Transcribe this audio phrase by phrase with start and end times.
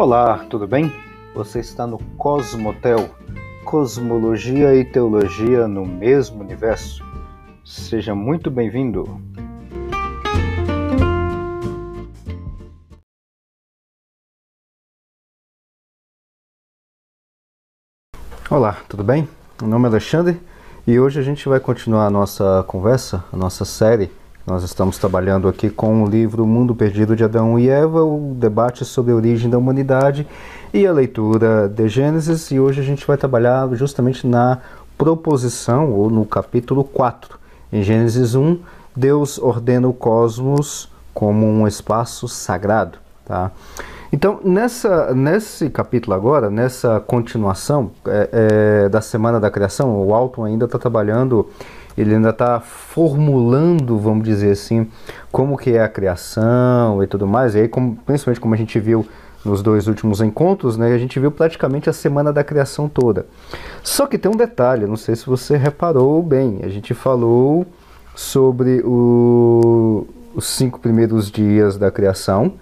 [0.00, 0.92] Olá, tudo bem?
[1.34, 3.10] Você está no Cosmotel,
[3.64, 7.04] Cosmologia e Teologia no mesmo universo.
[7.64, 9.20] Seja muito bem-vindo.
[18.48, 19.28] Olá, tudo bem?
[19.60, 20.40] Meu nome é Alexandre
[20.86, 24.12] e hoje a gente vai continuar a nossa conversa, a nossa série
[24.48, 28.82] nós estamos trabalhando aqui com o livro Mundo Perdido de Adão e Eva, o debate
[28.82, 30.26] sobre a origem da humanidade
[30.72, 34.58] e a leitura de Gênesis, e hoje a gente vai trabalhar justamente na
[34.96, 37.38] proposição, ou no capítulo 4.
[37.70, 38.58] Em Gênesis 1,
[38.96, 42.98] Deus ordena o cosmos como um espaço sagrado.
[43.26, 43.50] Tá?
[44.10, 50.46] Então, nessa, nesse capítulo agora, nessa continuação é, é, da Semana da Criação, o Alton
[50.46, 51.50] ainda está trabalhando
[52.00, 54.86] ele ainda está formulando, vamos dizer assim,
[55.32, 57.56] como que é a criação e tudo mais.
[57.56, 59.04] E aí, como, principalmente como a gente viu
[59.44, 63.26] nos dois últimos encontros, né, a gente viu praticamente a semana da criação toda.
[63.82, 67.66] Só que tem um detalhe, não sei se você reparou bem, a gente falou
[68.14, 72.54] sobre o, os cinco primeiros dias da criação,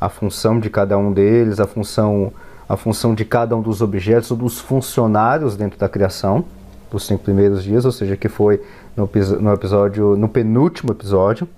[0.00, 2.32] a função de cada um deles, a função,
[2.68, 6.44] a função de cada um dos objetos ou dos funcionários dentro da criação
[6.92, 8.60] dos cinco primeiros dias, ou seja, que foi
[8.96, 9.08] no,
[9.40, 11.48] no episódio, no penúltimo episódio.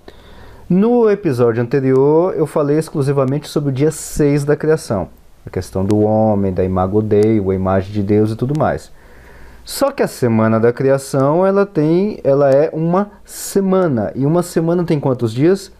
[0.67, 5.09] No episódio anterior, eu falei exclusivamente sobre o dia 6 da criação,
[5.45, 8.91] a questão do homem, da imago Dei, a imagem de Deus e tudo mais.
[9.63, 14.83] Só que a semana da criação, ela tem, ela é uma semana, e uma semana
[14.83, 15.71] tem quantos dias?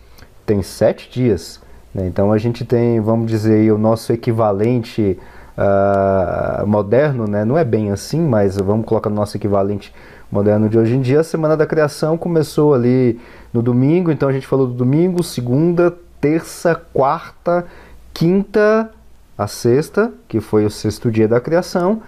[0.46, 1.60] Tem sete dias.
[1.94, 2.06] Né?
[2.08, 5.18] Então a gente tem, vamos dizer, o nosso equivalente
[5.58, 7.46] uh, moderno, né?
[7.46, 9.94] não é bem assim, mas vamos colocar no nosso equivalente
[10.32, 11.22] moderno de hoje em dia.
[11.22, 13.20] A Semana da Criação começou ali
[13.54, 17.66] no domingo, então a gente falou do domingo, segunda, terça, quarta,
[18.14, 18.90] quinta,
[19.38, 22.02] a sexta, que foi o sexto dia da criação,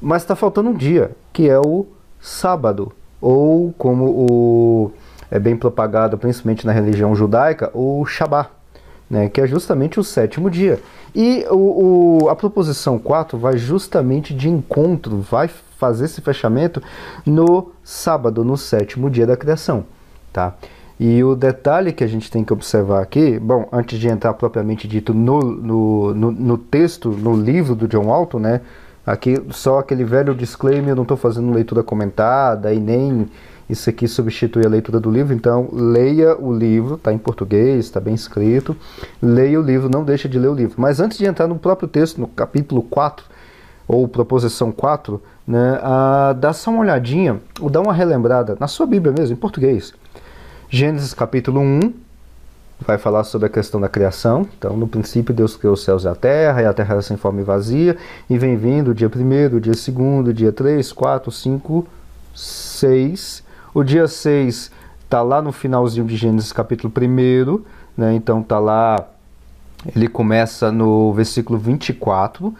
[0.00, 1.86] mas está faltando um dia, que é o
[2.20, 4.92] sábado, ou como o
[5.30, 8.50] é bem propagado principalmente na religião judaica, o Shabat
[9.08, 10.80] né, que é justamente o sétimo dia.
[11.14, 16.82] E o, o, a proposição 4 vai justamente de encontro, vai fazer esse fechamento
[17.24, 19.84] no sábado, no sétimo dia da criação.
[20.32, 20.54] Tá?
[20.98, 24.88] E o detalhe que a gente tem que observar aqui, bom, antes de entrar propriamente
[24.88, 28.60] dito no, no, no, no texto, no livro do John Walton, né?
[29.06, 33.28] Aqui só aquele velho disclaimer, eu não estou fazendo leitura comentada e nem
[33.68, 37.98] isso aqui substitui a leitura do livro, então leia o livro, está em português, está
[37.98, 38.76] bem escrito.
[39.20, 40.76] Leia o livro, não deixe de ler o livro.
[40.78, 43.24] Mas antes de entrar no próprio texto, no capítulo 4,
[43.88, 48.86] ou proposição 4, né, a, dá só uma olhadinha, ou dá uma relembrada, na sua
[48.86, 49.92] Bíblia mesmo, em português.
[50.68, 51.92] Gênesis capítulo 1,
[52.80, 54.46] vai falar sobre a questão da criação.
[54.58, 57.16] Então, no princípio, Deus criou os céus e a terra, e a terra era sem
[57.16, 57.96] forma e vazia,
[58.30, 59.88] e vem vindo o dia 1, o dia 2,
[60.28, 61.86] o dia 3, 4, 5,
[62.34, 63.45] 6,
[63.76, 64.70] o dia 6
[65.04, 67.60] está lá no finalzinho de Gênesis capítulo 1,
[67.94, 68.14] né?
[68.14, 69.06] então está lá,
[69.94, 72.54] ele começa no versículo 24,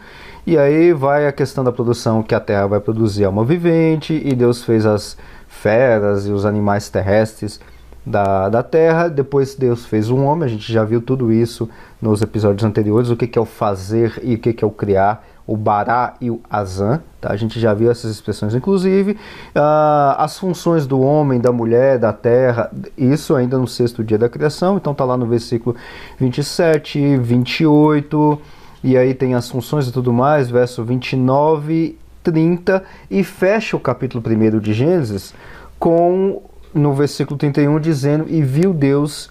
[0.45, 4.35] e aí vai a questão da produção, que a terra vai produzir alma vivente, e
[4.35, 5.17] Deus fez as
[5.47, 7.59] feras e os animais terrestres
[8.05, 11.67] da, da terra, depois Deus fez um homem, a gente já viu tudo isso
[11.99, 14.71] nos episódios anteriores, o que, que é o fazer e o que, que é o
[14.71, 17.01] criar, o Bará e o Azan.
[17.21, 17.31] Tá?
[17.31, 19.13] A gente já viu essas expressões, inclusive.
[19.13, 24.27] Uh, as funções do homem, da mulher, da terra, isso ainda no sexto dia da
[24.27, 24.75] criação.
[24.75, 25.75] Então está lá no versículo
[26.19, 28.41] 27, 28.
[28.83, 32.83] E aí tem as funções e tudo mais, verso 29, 30.
[33.09, 35.33] E fecha o capítulo 1 de Gênesis
[35.79, 36.41] com,
[36.73, 39.29] no versículo 31, dizendo: E viu Deus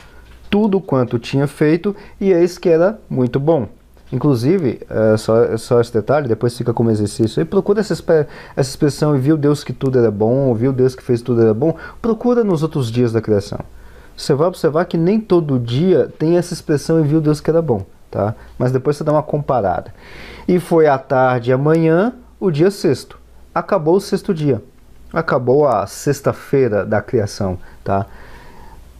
[0.48, 3.69] tudo quanto tinha feito, e eis que era muito bom.
[4.12, 7.41] Inclusive, é, só, só esse detalhe, depois fica como exercício.
[7.41, 11.03] E procura essa, essa expressão e viu Deus que tudo era bom, viu Deus que
[11.03, 11.77] fez tudo era bom.
[12.00, 13.59] Procura nos outros dias da criação.
[14.16, 17.60] Você vai observar que nem todo dia tem essa expressão e viu Deus que era
[17.60, 17.84] bom.
[18.10, 18.34] Tá?
[18.59, 19.92] Mas depois você dá uma comparada.
[20.47, 23.19] E foi à tarde e amanhã, o dia sexto.
[23.54, 24.63] Acabou o sexto dia.
[25.13, 27.59] Acabou a sexta-feira da criação.
[27.83, 28.07] Tá?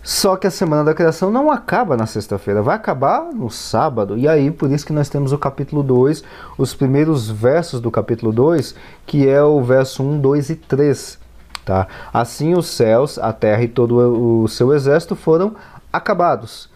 [0.07, 4.17] Só que a semana da criação não acaba na sexta-feira, vai acabar no sábado.
[4.17, 6.23] E aí, por isso que nós temos o capítulo 2,
[6.57, 11.19] os primeiros versos do capítulo 2, que é o verso 1, 2 e 3.
[11.65, 11.89] Tá?
[12.15, 13.97] Assim os céus, a terra e todo
[14.45, 15.57] o seu exército foram
[15.93, 16.71] acabados.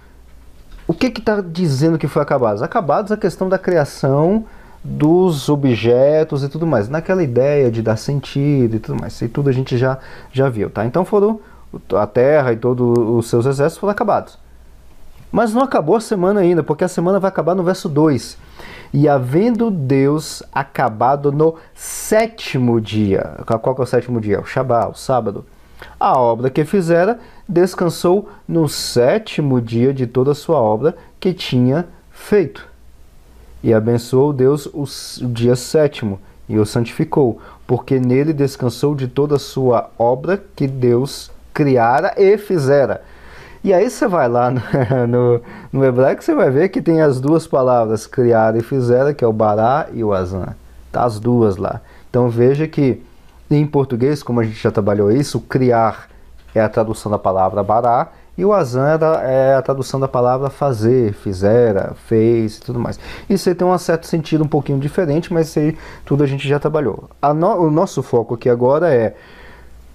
[0.89, 2.63] O que está dizendo que foi acabados?
[2.63, 4.45] Acabados a questão da criação
[4.83, 6.89] dos objetos e tudo mais.
[6.89, 9.13] Naquela ideia de dar sentido e tudo mais.
[9.13, 9.99] Isso tudo a gente já,
[10.33, 10.69] já viu.
[10.69, 10.85] Tá?
[10.85, 11.39] Então foram
[11.95, 14.39] a terra e todos os seus exércitos foram acabados.
[15.31, 18.37] Mas não acabou a semana ainda, porque a semana vai acabar no verso 2.
[18.93, 23.37] E havendo Deus acabado no sétimo dia.
[23.47, 24.41] Qual que é o sétimo dia?
[24.41, 25.45] O Shabat, o sábado.
[25.99, 31.87] A obra que fizera, descansou no sétimo dia de toda a sua obra que tinha
[32.11, 32.67] feito.
[33.63, 34.85] E abençoou Deus o
[35.29, 36.19] dia sétimo
[36.49, 42.37] e o santificou, porque nele descansou de toda a sua obra que Deus criara e
[42.39, 43.03] fizera.
[43.63, 44.51] E aí você vai lá
[45.07, 45.41] no,
[45.73, 49.29] no, hebraico, você vai ver que tem as duas palavras, criar e fizera, que é
[49.29, 50.55] o bará e o azan.
[50.91, 51.81] Tá as duas lá.
[52.09, 53.03] Então veja que
[53.51, 56.09] em português, como a gente já trabalhou isso, criar
[56.55, 61.13] é a tradução da palavra bará e o azan é a tradução da palavra fazer,
[61.13, 62.99] fizera, fez e tudo mais.
[63.29, 65.77] Isso aí tem um certo sentido um pouquinho diferente, mas isso aí
[66.07, 67.11] tudo a gente já trabalhou.
[67.37, 69.15] No, o nosso foco aqui agora é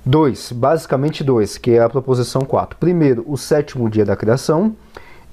[0.06, 2.78] Dois, basicamente dois, que é a proposição 4.
[2.78, 4.76] Primeiro, o sétimo dia da criação.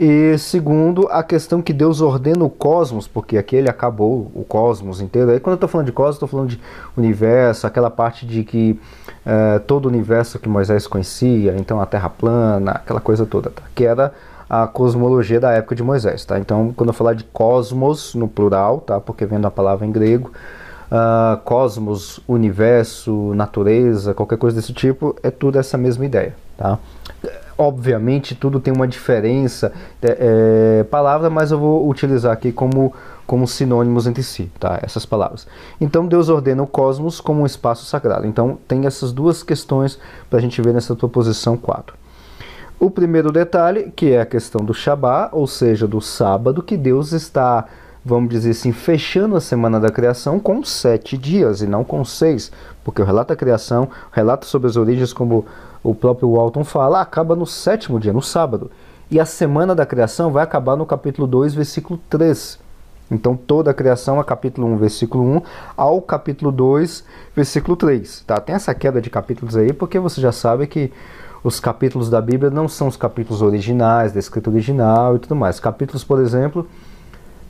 [0.00, 5.02] E segundo, a questão que Deus ordena o cosmos, porque aqui ele acabou o cosmos
[5.02, 5.30] inteiro.
[5.30, 6.60] Aí quando eu estou falando de cosmos, estou falando de
[6.96, 8.80] universo, aquela parte de que
[9.26, 13.62] é, todo o universo que Moisés conhecia, então a Terra plana, aquela coisa toda, tá?
[13.74, 14.14] que era
[14.48, 16.24] a cosmologia da época de Moisés.
[16.24, 16.38] Tá?
[16.38, 18.98] Então, quando eu falar de cosmos no plural, tá?
[18.98, 20.32] porque vem da palavra em grego,
[20.92, 26.78] uh, cosmos, universo, natureza, qualquer coisa desse tipo, é tudo essa mesma ideia, tá?
[27.56, 29.72] Obviamente tudo tem uma diferença,
[30.02, 32.92] é, é, palavra, mas eu vou utilizar aqui como,
[33.26, 34.78] como sinônimos entre si, tá?
[34.82, 35.46] Essas palavras.
[35.80, 38.26] Então Deus ordena o cosmos como um espaço sagrado.
[38.26, 39.98] Então tem essas duas questões
[40.28, 41.96] para a gente ver nessa proposição 4.
[42.80, 47.12] O primeiro detalhe, que é a questão do Shabat, ou seja, do sábado, que Deus
[47.12, 47.66] está
[48.04, 52.50] vamos dizer assim, fechando a semana da criação com sete dias e não com seis,
[52.84, 55.46] porque o relato da criação, o relato sobre as origens, como
[55.82, 58.70] o próprio Walton fala, acaba no sétimo dia, no sábado.
[59.10, 62.58] E a semana da criação vai acabar no capítulo 2, versículo 3.
[63.10, 65.42] Então toda a criação é capítulo 1, versículo 1
[65.76, 67.04] ao capítulo 2,
[67.36, 68.22] versículo 3.
[68.26, 68.40] Tá?
[68.40, 70.90] Tem essa queda de capítulos aí, porque você já sabe que
[71.44, 75.60] os capítulos da Bíblia não são os capítulos originais, da escrita original e tudo mais.
[75.60, 76.66] Capítulos, por exemplo,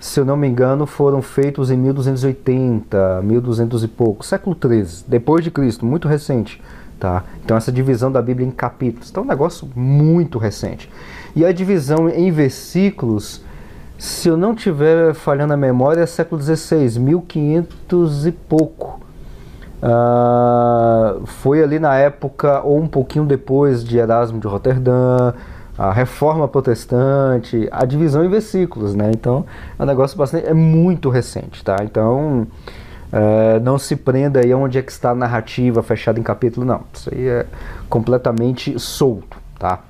[0.03, 5.45] se eu não me engano, foram feitos em 1280, 1200 e pouco, século 13, depois
[5.45, 6.61] de Cristo, muito recente.
[6.99, 7.23] Tá?
[7.45, 10.91] Então essa divisão da Bíblia em capítulos, então é um negócio muito recente.
[11.37, 13.45] E a divisão em versículos,
[13.97, 19.01] se eu não tiver falhando a memória, é século 16, 1500 e pouco.
[19.81, 25.33] Uh, foi ali na época, ou um pouquinho depois de Erasmo de Roterdã,
[25.83, 29.11] a reforma protestante, a divisão em versículos, né?
[29.13, 29.45] Então
[29.77, 31.77] é um negócio bastante, é muito recente, tá?
[31.83, 32.47] Então
[33.11, 36.83] é, não se prenda aí onde é que está a narrativa fechada em capítulo, não.
[36.95, 37.47] Isso aí é
[37.89, 39.81] completamente solto, tá?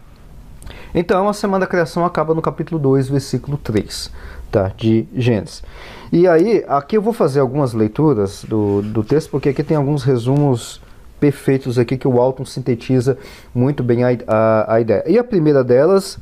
[0.94, 4.10] Então a semana da criação acaba no capítulo 2, versículo 3,
[4.50, 4.72] tá?
[4.74, 5.62] De Gênesis.
[6.10, 10.04] E aí, aqui eu vou fazer algumas leituras do, do texto, porque aqui tem alguns
[10.04, 10.80] resumos
[11.22, 13.16] perfeitos aqui que o Alton sintetiza
[13.54, 15.04] muito bem a, a, a ideia.
[15.06, 16.19] E a primeira delas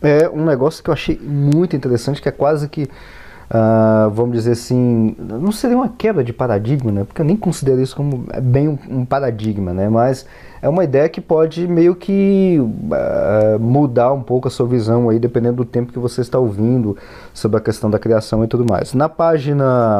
[0.00, 4.52] é um negócio que eu achei muito interessante, que é quase que, uh, vamos dizer
[4.52, 7.02] assim, não seria uma quebra de paradigma, né?
[7.02, 9.88] Porque eu nem considero isso como bem um, um paradigma, né?
[9.88, 10.24] Mas
[10.62, 15.18] é uma ideia que pode meio que uh, mudar um pouco a sua visão aí,
[15.18, 16.96] dependendo do tempo que você está ouvindo
[17.34, 18.94] sobre a questão da criação e tudo mais.
[18.94, 19.98] Na página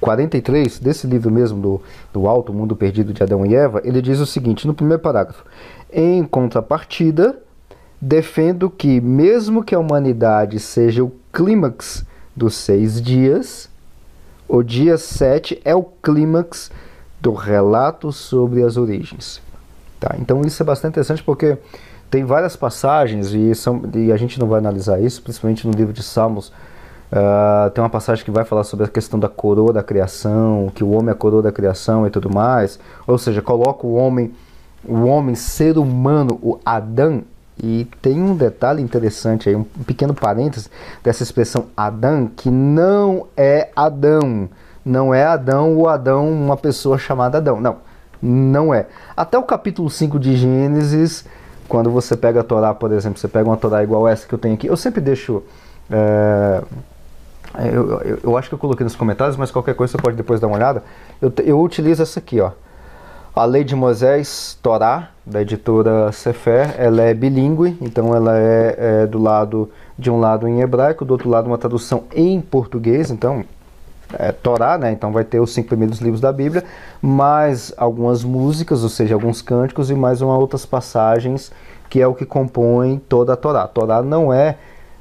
[0.00, 4.20] 43 desse livro mesmo do, do Alto Mundo Perdido de Adão e Eva, ele diz
[4.20, 5.44] o seguinte no primeiro parágrafo:
[5.92, 7.36] Em contrapartida,
[8.00, 13.68] defendo que, mesmo que a humanidade seja o clímax dos seis dias,
[14.48, 16.70] o dia 7 é o clímax
[17.20, 19.42] do relato sobre as origens.
[19.98, 20.14] Tá?
[20.18, 21.58] Então isso é bastante interessante porque
[22.10, 25.92] tem várias passagens e, são, e a gente não vai analisar isso, principalmente no livro
[25.92, 26.52] de Salmos
[27.10, 30.84] Uh, tem uma passagem que vai falar sobre a questão da coroa da criação, que
[30.84, 32.78] o homem é a coroa da criação e tudo mais.
[33.06, 34.32] Ou seja, coloca o homem,
[34.84, 37.22] o homem ser humano, o Adão.
[37.60, 40.70] E tem um detalhe interessante aí, um pequeno parênteses
[41.02, 44.48] dessa expressão Adão, que não é Adão.
[44.84, 47.60] Não é Adão o Adão, uma pessoa chamada Adão.
[47.60, 47.78] Não,
[48.22, 48.86] não é.
[49.16, 51.24] Até o capítulo 5 de Gênesis,
[51.68, 54.38] quando você pega a Torá, por exemplo, você pega uma Torá igual essa que eu
[54.38, 55.42] tenho aqui, eu sempre deixo.
[55.90, 56.62] É,
[57.54, 60.40] eu, eu, eu, acho que eu coloquei nos comentários, mas qualquer coisa você pode depois
[60.40, 60.82] dar uma olhada.
[61.20, 62.50] Eu, eu utilizo essa aqui, ó.
[63.34, 69.06] A Lei de Moisés, Torá, da editora Sefer, ela é bilíngue, então ela é, é,
[69.06, 73.44] do lado de um lado em hebraico, do outro lado uma tradução em português, então
[74.12, 74.90] é Torá, né?
[74.90, 76.64] Então vai ter os cinco primeiros livros da Bíblia,
[77.00, 81.52] mais algumas músicas, ou seja, alguns cânticos e mais uma outras passagens
[81.88, 83.62] que é o que compõe toda a Torá.
[83.62, 84.56] A Torá não é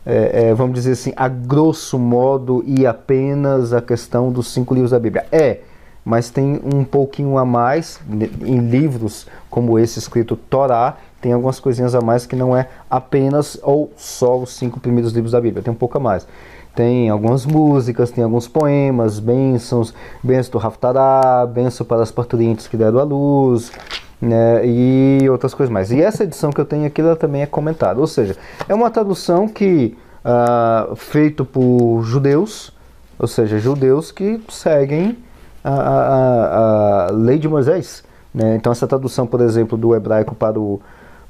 [0.10, 4.92] é, é, vamos dizer assim, a grosso modo e apenas a questão dos cinco livros
[4.92, 5.26] da Bíblia.
[5.30, 5.60] É,
[6.06, 8.00] mas tem um pouquinho a mais
[8.42, 13.60] em livros como esse escrito Torá, tem algumas coisinhas a mais que não é apenas
[13.62, 16.26] ou só os cinco primeiros livros da Bíblia, tem um pouco a mais.
[16.74, 22.78] Tem algumas músicas, tem alguns poemas, bênçãos, bênção do Raftará, bênção para as parturientes que
[22.78, 23.74] deram à luz,
[24.22, 25.92] né, e outras coisas mais.
[25.92, 28.36] E essa edição que eu tenho aqui, ela também é comentada, ou seja,
[28.68, 32.74] é uma tradução que, uh, feito por judeus,
[33.20, 35.18] ou seja, judeus que seguem
[35.64, 38.04] a, a, a lei de Moisés.
[38.34, 38.56] Né?
[38.56, 40.80] Então essa tradução, por exemplo, do hebraico para o,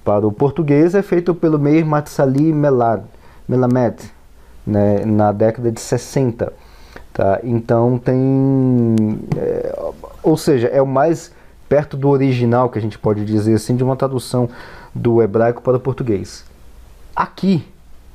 [0.04, 3.04] para o português é feita pelo Meir Matsali Melad,
[3.48, 3.96] Melamed,
[4.66, 5.06] né?
[5.06, 6.52] na década de 60.
[7.14, 7.40] Tá?
[7.44, 8.96] Então tem...
[9.38, 9.80] É,
[10.22, 11.32] ou seja, é o mais
[11.68, 14.50] perto do original, que a gente pode dizer assim, de uma tradução
[14.94, 16.46] do hebraico para o português.
[17.16, 17.66] Aqui,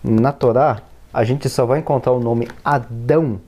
[0.03, 0.83] na Torá,
[1.13, 3.41] a gente só vai encontrar o nome Adão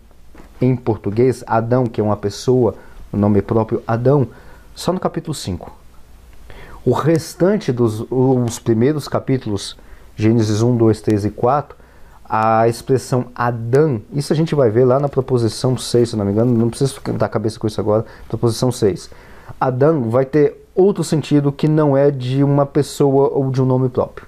[0.61, 2.75] em português, Adão, que é uma pessoa,
[3.13, 4.29] o nome próprio Adão,
[4.75, 5.73] só no capítulo 5.
[6.85, 9.77] O restante dos os primeiros capítulos,
[10.17, 11.77] Gênesis 1, 2, 3 e 4,
[12.25, 16.33] a expressão Adão, isso a gente vai ver lá na proposição 6, se não me
[16.33, 19.11] engano, não preciso dar cabeça com isso agora, proposição 6.
[19.61, 23.89] Adão vai ter outro sentido que não é de uma pessoa ou de um nome
[23.89, 24.27] próprio.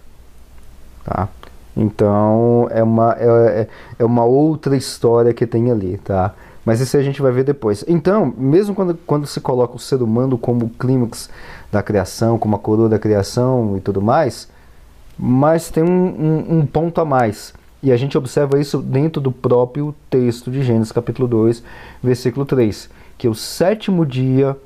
[1.05, 1.29] Tá?
[1.77, 3.69] Então é uma, é, é,
[3.99, 6.35] é uma outra história que tem ali, tá?
[6.65, 7.85] Mas isso a gente vai ver depois.
[7.87, 11.31] Então, mesmo quando, quando se coloca o ser humano como o clímax
[11.71, 14.49] da criação, como a coroa da criação e tudo mais,
[15.17, 17.55] mas tem um, um, um ponto a mais.
[17.83, 21.63] E a gente observa isso dentro do próprio texto de Gênesis capítulo 2,
[22.03, 24.57] versículo 3, que o sétimo dia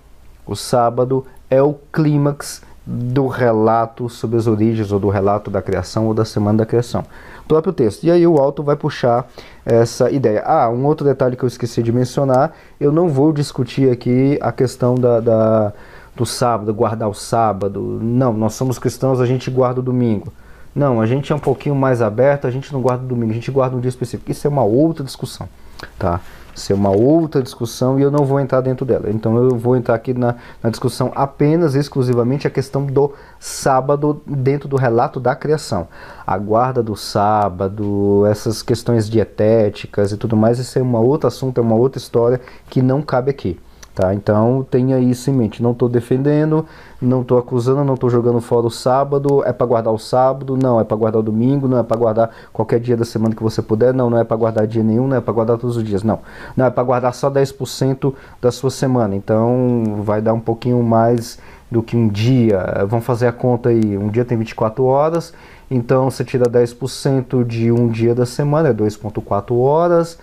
[0.50, 6.06] o sábado é o clímax do relato sobre as origens, ou do relato da criação,
[6.06, 7.04] ou da semana da criação.
[7.44, 8.02] O próprio texto.
[8.02, 9.28] E aí o alto vai puxar
[9.64, 10.42] essa ideia.
[10.44, 14.50] Ah, um outro detalhe que eu esqueci de mencionar, eu não vou discutir aqui a
[14.50, 15.72] questão da, da
[16.16, 18.00] do sábado, guardar o sábado.
[18.02, 20.32] Não, nós somos cristãos, a gente guarda o domingo.
[20.74, 23.34] Não, a gente é um pouquinho mais aberto, a gente não guarda o domingo, a
[23.34, 24.30] gente guarda um dia específico.
[24.30, 25.48] Isso é uma outra discussão,
[25.96, 26.20] tá?
[26.54, 29.10] Ser uma outra discussão e eu não vou entrar dentro dela.
[29.10, 34.68] Então eu vou entrar aqui na, na discussão apenas, exclusivamente, a questão do sábado dentro
[34.68, 35.88] do relato da criação.
[36.26, 41.58] A guarda do sábado, essas questões dietéticas e tudo mais, isso é um outro assunto,
[41.58, 43.58] é uma outra história que não cabe aqui.
[43.94, 44.14] Tá?
[44.14, 45.62] Então tenha isso em mente.
[45.62, 46.64] Não estou defendendo,
[47.02, 49.42] não estou acusando, não estou jogando fora o sábado.
[49.44, 50.56] É para guardar o sábado?
[50.56, 50.80] Não.
[50.80, 51.66] É para guardar o domingo?
[51.66, 51.78] Não.
[51.78, 53.92] É para guardar qualquer dia da semana que você puder?
[53.92, 54.08] Não.
[54.08, 55.08] Não é para guardar dia nenhum?
[55.08, 56.04] Não é para guardar todos os dias?
[56.04, 56.20] Não.
[56.56, 59.16] Não é para guardar só 10% da sua semana.
[59.16, 62.84] Então vai dar um pouquinho mais do que um dia.
[62.88, 63.98] Vamos fazer a conta aí.
[63.98, 65.34] Um dia tem 24 horas.
[65.68, 70.18] Então você tira 10% de um dia da semana, é 2,4 horas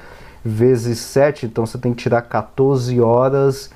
[0.47, 3.69] vezes 7, então você tem que tirar 14 horas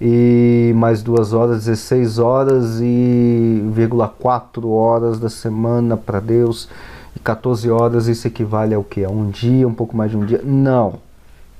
[0.00, 6.68] e mais 2 horas, 16 horas e vírgula 4 horas da semana para Deus.
[7.16, 9.04] E 14 horas isso equivale ao que?
[9.04, 10.40] A um dia, um pouco mais de um dia?
[10.44, 10.94] Não.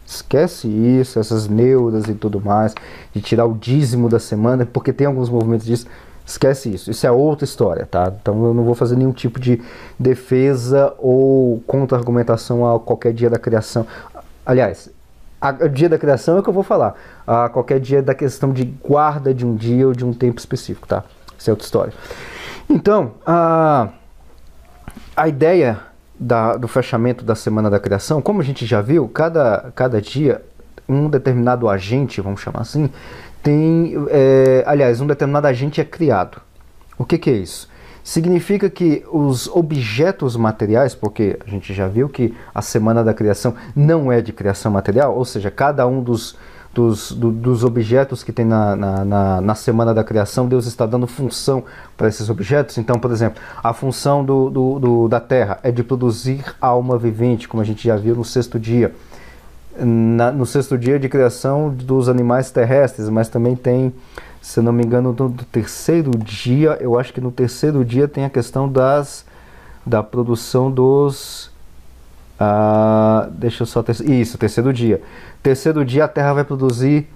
[0.07, 2.75] Esquece isso, essas neuras e tudo mais,
[3.13, 5.87] de tirar o dízimo da semana, porque tem alguns movimentos disso.
[6.25, 8.13] Esquece isso, isso é outra história, tá?
[8.21, 9.61] Então eu não vou fazer nenhum tipo de
[9.99, 13.87] defesa ou contra-argumentação a qualquer dia da criação.
[14.49, 14.89] Aliás,
[15.61, 16.95] o dia da criação é o que eu vou falar.
[17.27, 20.89] A qualquer dia da questão de guarda de um dia ou de um tempo específico,
[20.89, 21.05] tá?
[21.39, 21.93] Isso é outra história.
[22.67, 23.89] Então, a,
[25.15, 25.79] a ideia
[26.19, 30.41] da, do fechamento da semana da criação, como a gente já viu, cada, cada dia
[30.89, 32.89] um determinado agente, vamos chamar assim,
[33.43, 33.93] tem.
[34.09, 36.41] É, aliás, um determinado agente é criado.
[36.97, 37.69] O que, que é isso?
[38.09, 43.55] Significa que os objetos materiais, porque a gente já viu que a semana da criação
[43.77, 46.35] não é de criação material, ou seja, cada um dos,
[46.73, 50.87] dos, do, dos objetos que tem na, na, na, na, semana da criação, Deus está
[50.87, 51.63] dando função
[51.99, 52.79] para esses objetos.
[52.79, 57.47] Então, por exemplo, a função do, do, do, da terra é de produzir alma vivente,
[57.47, 58.95] como a gente já viu no sexto dia.
[59.81, 63.93] Na, no sexto dia de criação dos animais terrestres, mas também tem
[64.41, 68.31] se não me engano, no terceiro dia, eu acho que no terceiro dia tem a
[68.31, 69.27] questão das
[69.85, 71.51] da produção dos.
[72.39, 73.83] Ah, deixa eu só.
[73.83, 75.03] Ter, isso, terceiro dia.
[75.43, 77.09] Terceiro dia a Terra vai produzir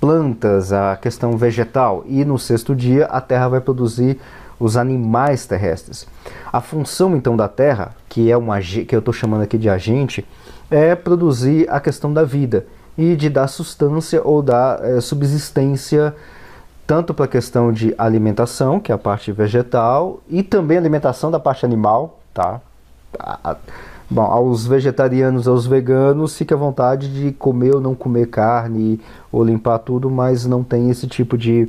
[0.00, 2.04] plantas, a questão vegetal.
[2.06, 4.20] E no sexto dia a Terra vai produzir
[4.58, 6.06] os animais terrestres.
[6.52, 10.26] A função então da Terra, que é uma que eu estou chamando aqui de agente,
[10.70, 16.14] é produzir a questão da vida e de dar substância ou dar é, subsistência
[16.86, 21.40] tanto para a questão de alimentação, que é a parte vegetal, e também alimentação da
[21.40, 22.60] parte animal, tá?
[24.08, 29.00] Bom, aos vegetarianos, aos veganos, fique à vontade de comer ou não comer carne
[29.32, 31.68] ou limpar tudo, mas não tem esse tipo de,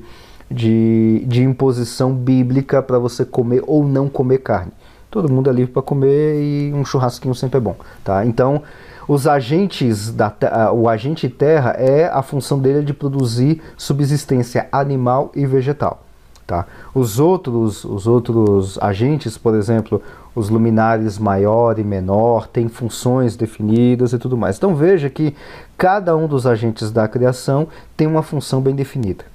[0.52, 4.72] de, de imposição bíblica para você comer ou não comer carne.
[5.10, 8.26] Todo mundo é livre para comer e um churrasquinho sempre é bom, tá?
[8.26, 8.62] Então,
[9.08, 10.34] os agentes da
[10.74, 16.04] o agente terra é a função dele de produzir subsistência animal e vegetal.
[16.46, 16.66] Tá?
[16.94, 20.02] Os, outros, os outros agentes, por exemplo,
[20.34, 24.56] os luminares maior e menor, têm funções definidas e tudo mais.
[24.56, 25.36] Então veja que
[25.78, 29.26] cada um dos agentes da criação tem uma função bem definida.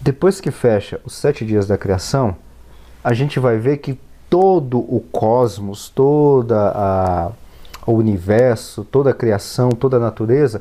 [0.00, 2.36] Depois que fecha os sete dias da criação,
[3.06, 3.96] a gente vai ver que
[4.28, 7.30] todo o cosmos, toda a,
[7.86, 10.60] o universo, toda a criação, toda a natureza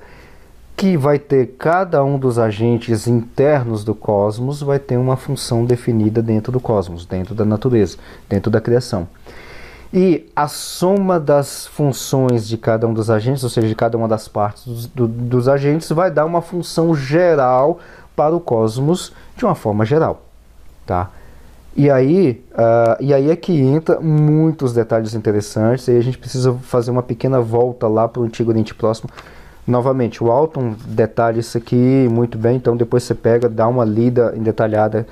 [0.78, 6.22] que vai ter cada um dos agentes internos do cosmos vai ter uma função definida
[6.22, 7.98] dentro do cosmos, dentro da natureza,
[8.30, 9.08] dentro da criação.
[9.92, 14.08] E a soma das funções de cada um dos agentes, ou seja, de cada uma
[14.08, 17.80] das partes dos, do, dos agentes, vai dar uma função geral
[18.16, 20.22] para o cosmos de uma forma geral.
[20.86, 21.10] Tá?
[21.76, 26.54] E aí, uh, e aí é que entra muitos detalhes interessantes, e a gente precisa
[26.54, 29.10] fazer uma pequena volta lá para o Antigo Oriente Próximo
[29.68, 34.32] Novamente, o Alton detalha isso aqui muito bem, então depois você pega, dá uma lida
[34.36, 35.08] em detalhada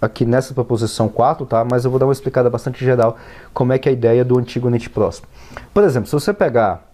[0.00, 1.66] aqui nessa proposição 4, tá?
[1.68, 3.16] Mas eu vou dar uma explicada bastante geral
[3.52, 5.26] como é que é a ideia do antigo Oriente Próximo.
[5.74, 6.86] Por exemplo, se você pegar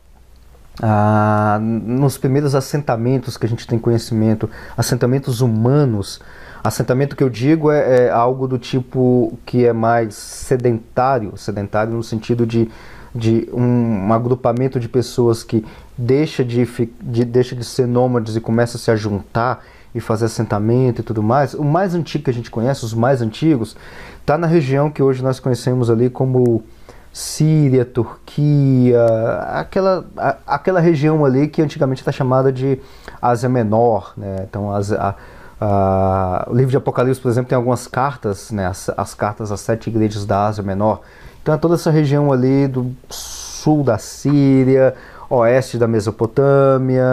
[0.83, 6.23] ah, nos primeiros assentamentos que a gente tem conhecimento, assentamentos humanos,
[6.64, 12.02] assentamento que eu digo é, é algo do tipo que é mais sedentário, sedentário no
[12.02, 12.68] sentido de
[13.14, 15.64] de um, um agrupamento de pessoas que
[15.97, 16.66] deixa de,
[17.00, 19.62] de, deixa de ser nômades e começa a se juntar
[19.94, 21.54] e fazer assentamento e tudo mais.
[21.54, 23.76] O mais antigo que a gente conhece, os mais antigos,
[24.21, 26.64] está na região que hoje nós conhecemos ali como
[27.12, 29.07] Síria, Turquia,
[29.53, 32.81] aquela, a, aquela região ali que antigamente está chamada de
[33.22, 34.12] Ásia Menor.
[34.16, 34.44] Né?
[34.50, 35.14] Então, a, a,
[35.61, 38.67] o livro de Apocalipse, por exemplo, tem algumas cartas, né?
[38.67, 41.01] as, as cartas às sete igrejas da Ásia Menor.
[41.43, 44.95] Então, é toda essa região ali do sul da Síria,
[45.29, 47.05] oeste da Mesopotâmia,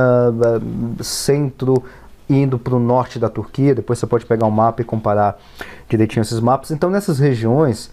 [1.01, 1.83] centro
[2.29, 3.75] indo para o norte da Turquia.
[3.75, 5.37] Depois você pode pegar um mapa e comparar
[5.89, 6.71] direitinho esses mapas.
[6.71, 7.91] Então, nessas regiões,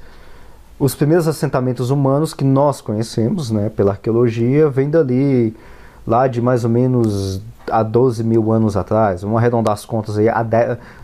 [0.79, 5.57] os primeiros assentamentos humanos que nós conhecemos, né, pela arqueologia, vêm dali,
[6.09, 9.21] lá de mais ou menos há 12 mil anos atrás.
[9.21, 10.27] Vamos arredondar as contas aí,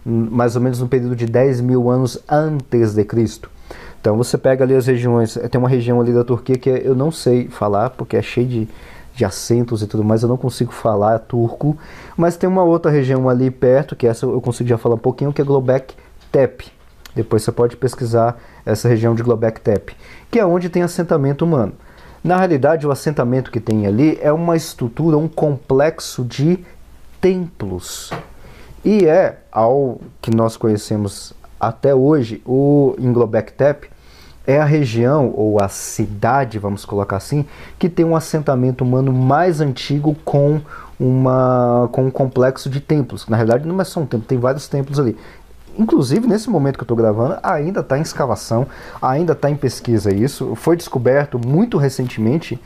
[0.02, 3.50] mais ou menos no período de 10 mil anos antes de Cristo.
[4.00, 7.10] Então você pega ali as regiões, tem uma região ali da Turquia que eu não
[7.10, 8.68] sei falar, porque é cheio de,
[9.14, 11.76] de acentos e tudo mais, eu não consigo falar turco,
[12.16, 15.32] mas tem uma outra região ali perto, que essa eu consigo já falar um pouquinho,
[15.32, 15.94] que é Globek
[16.32, 16.66] Tepe.
[17.14, 19.94] Depois você pode pesquisar essa região de Globek Tepe,
[20.30, 21.72] que é onde tem assentamento humano.
[22.24, 26.58] Na realidade, o assentamento que tem ali é uma estrutura, um complexo de
[27.20, 28.10] templos.
[28.82, 33.90] E é, ao que nós conhecemos até hoje, o Globek Tepe
[34.46, 37.44] é a região ou a cidade, vamos colocar assim,
[37.78, 40.62] que tem um assentamento humano mais antigo com
[40.98, 43.26] uma com um complexo de templos.
[43.28, 45.14] Na realidade, não é só um templo, tem vários templos ali.
[45.78, 48.66] Inclusive, nesse momento que eu estou gravando, ainda está em escavação,
[49.00, 50.54] ainda está em pesquisa isso.
[50.54, 52.60] Foi descoberto muito recentemente,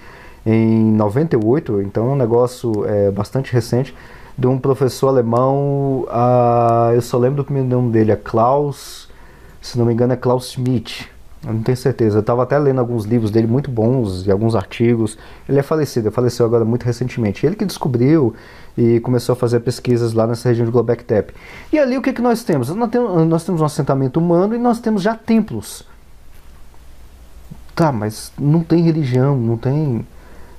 [0.46, 3.94] em 98, então é um negócio é, bastante recente,
[4.36, 9.08] de um professor alemão, uh, eu só lembro do primeiro nome dele, é Klaus,
[9.60, 11.10] se não me engano é Klaus Schmidt,
[11.46, 12.18] eu não tenho certeza.
[12.18, 15.16] Eu estava até lendo alguns livros dele muito bons e alguns artigos.
[15.48, 17.46] Ele é falecido, ele faleceu agora muito recentemente.
[17.46, 18.34] Ele que descobriu
[18.76, 21.34] e começou a fazer pesquisas lá nessa região de Globek Tepe.
[21.72, 22.68] E ali o que, que nós temos?
[22.70, 22.90] Nós
[23.44, 23.60] temos?
[23.60, 25.84] Um assentamento humano e nós temos já templos.
[27.74, 30.04] Tá, mas não tem religião, não tem.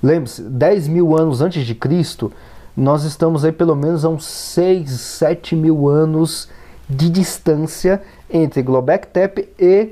[0.01, 2.31] Lembre-se, 10 mil anos antes de Cristo,
[2.75, 6.47] nós estamos aí pelo menos a uns 6, 7 mil anos
[6.89, 9.89] de distância entre Globek Tepe e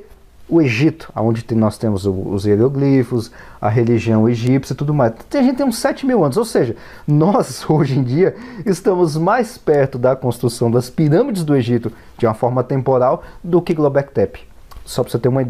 [0.49, 5.13] o Egito, onde nós temos os hieroglifos, a religião egípcia e tudo mais.
[5.33, 9.57] A gente tem uns 7 mil anos, ou seja, nós hoje em dia estamos mais
[9.57, 14.47] perto da construção das pirâmides do Egito de uma forma temporal do que Globek Tepe.
[14.85, 15.41] Só para você ter uma,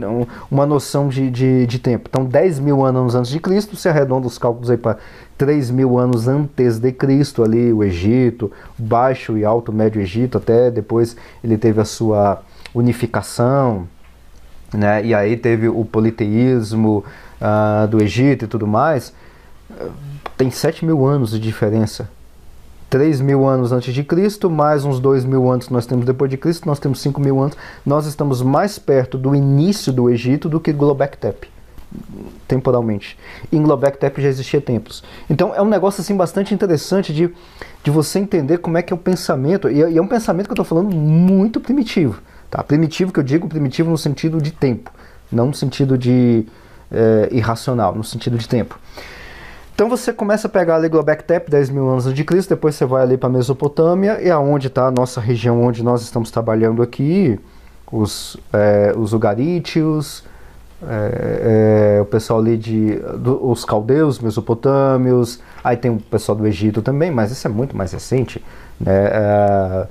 [0.49, 2.09] uma noção de, de, de, tempo.
[2.09, 4.97] Então, 10 mil anos antes de Cristo, se arredonda os cálculos aí para
[5.37, 10.71] 3 mil anos antes de Cristo, ali o Egito, Baixo e Alto Médio Egito, até
[10.71, 12.41] depois ele teve a sua
[12.73, 13.87] unificação,
[14.73, 15.05] né?
[15.05, 17.03] E aí teve o politeísmo
[17.41, 19.13] uh, do Egito e tudo mais.
[20.37, 22.09] Tem 7 mil anos de diferença.
[22.89, 26.31] 3 mil anos antes de Cristo, mais uns 2 mil anos que nós temos depois
[26.31, 27.57] de Cristo, nós temos 5 mil anos.
[27.85, 31.49] Nós estamos mais perto do início do Egito do que Globek Tepe.
[32.47, 33.17] temporalmente.
[33.51, 35.03] Em Globek Tepe já existia templos.
[35.29, 37.29] Então é um negócio assim bastante interessante de,
[37.83, 40.51] de você entender como é que é o pensamento, e, e é um pensamento que
[40.51, 42.21] eu estou falando muito primitivo.
[42.49, 42.63] Tá?
[42.63, 44.91] Primitivo que eu digo primitivo no sentido de tempo,
[45.31, 46.45] não no sentido de
[46.91, 48.79] é, irracional, no sentido de tempo.
[49.75, 52.85] Então você começa a pegar ali Globek Tepe, 10 mil anos de Cristo, depois você
[52.85, 56.81] vai ali para a Mesopotâmia, e aonde está a nossa região onde nós estamos trabalhando
[56.81, 57.39] aqui,
[57.91, 60.23] os, é, os ugarítios,
[60.81, 66.47] é, é, o pessoal ali de do, os caldeus, mesopotâmios, aí tem o pessoal do
[66.47, 68.43] Egito também, mas isso é muito mais recente,
[68.79, 68.93] né?
[68.93, 69.87] É,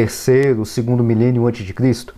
[0.00, 2.14] terceiro, segundo milênio antes de Cristo.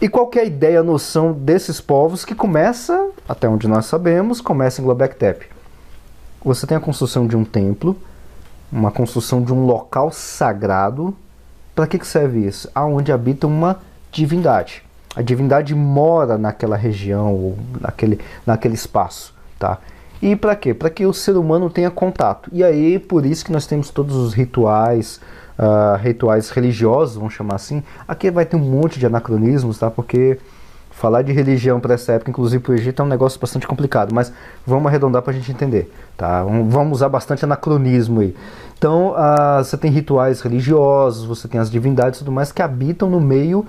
[0.00, 4.40] E qual é a ideia, a noção desses povos que começa, até onde nós sabemos,
[4.40, 5.46] começa em Globek Tepe?
[6.42, 7.98] você tem a construção de um templo,
[8.72, 11.14] uma construção de um local sagrado.
[11.74, 12.70] Para que, que serve isso?
[12.74, 13.80] Aonde habita uma
[14.12, 14.82] divindade.
[15.14, 19.78] A divindade mora naquela região ou naquele, naquele espaço, tá?
[20.22, 20.72] E para quê?
[20.72, 22.48] Para que o ser humano tenha contato.
[22.52, 25.20] E aí, por isso que nós temos todos os rituais,
[25.60, 27.82] uh, rituais religiosos, vamos chamar assim.
[28.08, 29.90] Aqui vai ter um monte de anacronismos, tá?
[29.90, 30.38] Porque
[30.90, 34.14] falar de religião para essa época, inclusive para o Egito, é um negócio bastante complicado,
[34.14, 34.32] mas
[34.66, 36.42] vamos arredondar para a gente entender, tá?
[36.42, 38.34] Vamos usar bastante anacronismo aí.
[38.78, 43.10] Então, uh, você tem rituais religiosos, você tem as divindades e tudo mais que habitam
[43.10, 43.66] no meio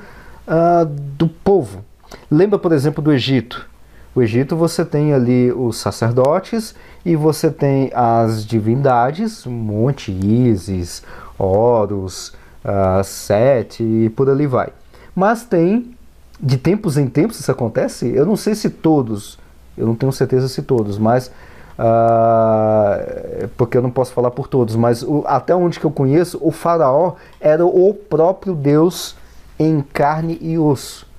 [0.47, 1.83] uh, do povo.
[2.29, 3.70] Lembra, por exemplo, do Egito.
[4.13, 11.01] O Egito você tem ali os sacerdotes e você tem as divindades, monte, Isis,
[11.37, 12.33] Horus,
[12.65, 14.73] uh, Sete e por ali vai.
[15.15, 15.95] Mas tem
[16.41, 18.11] de tempos em tempos isso acontece?
[18.13, 19.39] Eu não sei se todos,
[19.77, 21.31] eu não tenho certeza se todos, mas
[21.77, 26.37] uh, porque eu não posso falar por todos, mas o, até onde que eu conheço,
[26.41, 29.15] o faraó era o próprio Deus
[29.57, 31.10] em carne e osso.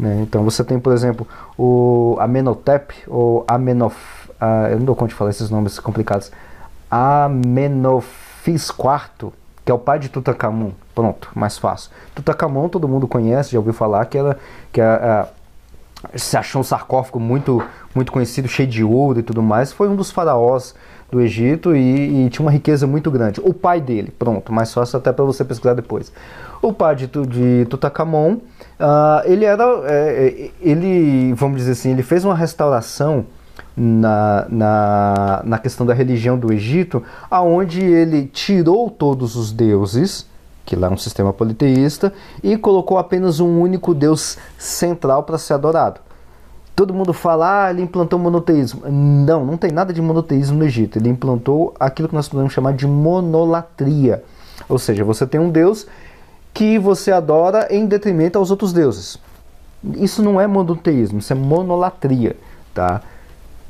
[0.00, 0.22] Né?
[0.22, 3.94] Então você tem, por exemplo, o Amenhotep ou Amenof,
[4.30, 6.32] uh, eu não dou conta de falar esses nomes complicados,
[6.90, 9.30] Amenofis IV,
[9.62, 10.72] que é o pai de Tutankhamun.
[10.94, 11.90] Pronto, mais fácil.
[12.14, 14.38] Tutankhamun todo mundo conhece, já ouviu falar que ela
[14.72, 15.28] que a,
[16.14, 17.62] a, se achou um sarcófago muito
[17.94, 19.70] muito conhecido, cheio de ouro e tudo mais.
[19.70, 20.74] Foi um dos faraós
[21.10, 23.38] do Egito e, e tinha uma riqueza muito grande.
[23.44, 26.10] O pai dele, pronto, mais fácil até para você pesquisar depois.
[26.62, 28.40] O pai de, de Tutankhamun,
[28.80, 33.26] uh, ele era, é, ele, vamos dizer assim, ele fez uma restauração
[33.76, 40.26] na, na, na questão da religião do Egito, aonde ele tirou todos os deuses,
[40.64, 42.12] que lá é um sistema politeísta,
[42.42, 46.00] e colocou apenas um único deus central para ser adorado.
[46.74, 48.82] Todo mundo fala, ah, ele implantou monoteísmo.
[48.88, 50.98] Não, não tem nada de monoteísmo no Egito.
[50.98, 54.22] Ele implantou aquilo que nós podemos chamar de monolatria.
[54.66, 55.86] Ou seja, você tem um deus
[56.52, 59.18] que você adora em detrimento aos outros deuses.
[59.96, 62.36] Isso não é monoteísmo, isso é monolatria,
[62.74, 63.02] tá?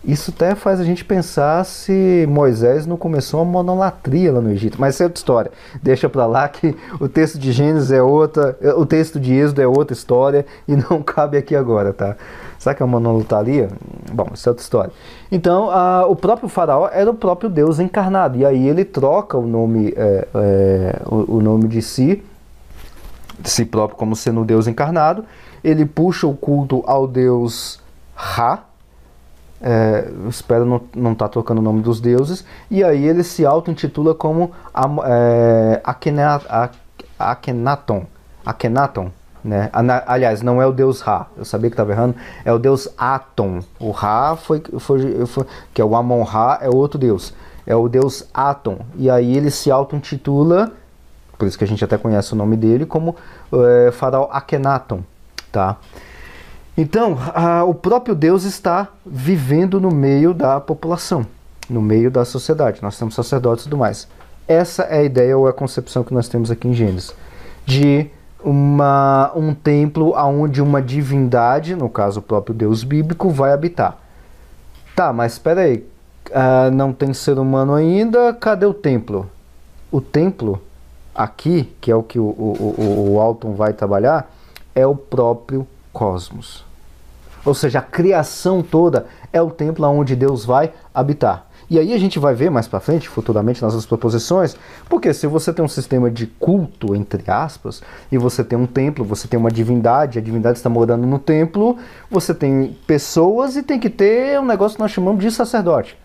[0.02, 4.80] Isso até faz a gente pensar se Moisés não começou uma monolatria lá no Egito.
[4.80, 5.52] Mas isso é outra história.
[5.82, 9.66] Deixa para lá que o texto de Gênesis é outra, o texto de Êxodo é
[9.66, 12.16] outra história e não cabe aqui agora, tá?
[12.58, 13.68] Será que é uma monolatria?
[14.10, 14.92] Bom, isso é outra história.
[15.30, 18.38] Então, a, o próprio faraó era o próprio Deus encarnado.
[18.38, 22.22] E aí ele troca o nome, é, é, o, o nome de si,
[23.40, 25.24] de si próprio como sendo o Deus encarnado.
[25.62, 27.80] Ele puxa o culto ao Deus
[28.14, 28.64] Ra,
[29.62, 33.44] é, espero não estar não tá trocando o nome dos deuses, e aí ele se
[33.44, 34.52] auto-intitula como
[35.04, 35.80] é,
[37.18, 38.06] Akhenaton,
[38.44, 39.10] Akhenaton,
[39.44, 39.70] né?
[40.06, 43.60] Aliás, não é o deus Ra, eu sabia que estava errando, é o deus Aton.
[43.78, 47.34] O Ra foi, foi, foi que é o Amon Ra, é outro deus,
[47.66, 50.72] é o deus Aton, e aí ele se auto-intitula,
[51.40, 53.16] por isso que a gente até conhece o nome dele, como
[53.50, 55.00] é, faraó Akhenaton,
[55.50, 55.78] tá?
[56.76, 61.26] Então, a, o próprio Deus está vivendo no meio da população,
[61.68, 62.82] no meio da sociedade.
[62.82, 64.06] Nós temos sacerdotes e tudo mais.
[64.46, 67.14] Essa é a ideia ou a concepção que nós temos aqui em Gênesis,
[67.64, 68.10] de
[68.44, 73.96] uma, um templo onde uma divindade, no caso o próprio Deus bíblico, vai habitar.
[74.94, 75.86] Tá, mas espera aí,
[76.28, 79.30] uh, não tem ser humano ainda, cadê o templo?
[79.90, 80.60] O templo
[81.22, 84.32] aqui, que é o que o, o, o, Alton vai trabalhar,
[84.74, 86.64] é o próprio cosmos.
[87.44, 91.46] Ou seja, a criação toda é o templo onde Deus vai habitar.
[91.68, 94.56] E aí a gente vai ver mais para frente, futuramente, nas proposições,
[94.88, 99.04] porque se você tem um sistema de culto, entre aspas, e você tem um templo,
[99.04, 101.78] você tem uma divindade, a divindade está morando no templo,
[102.10, 105.96] você tem pessoas e tem que ter um negócio que nós chamamos de sacerdote.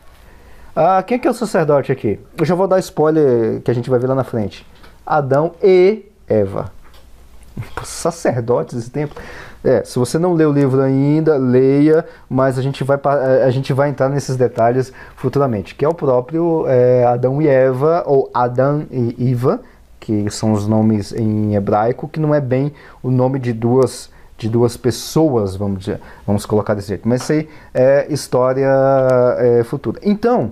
[0.75, 2.19] Ah, quem é que é o sacerdote aqui?
[2.37, 4.65] Eu já vou dar spoiler que a gente vai ver lá na frente.
[5.05, 6.71] Adão e Eva.
[7.83, 9.21] sacerdotes desse templo.
[9.63, 12.99] É, se você não leu o livro ainda, leia, mas a gente vai,
[13.43, 18.03] a gente vai entrar nesses detalhes futuramente, que é o próprio é, Adão e Eva,
[18.05, 19.61] ou Adão e Eva,
[19.99, 24.49] que são os nomes em hebraico, que não é bem o nome de duas de
[24.49, 27.07] duas pessoas, vamos dizer, vamos colocar desse jeito.
[27.07, 28.69] Mas isso aí é história
[29.37, 29.97] é, futura.
[30.03, 30.51] Então,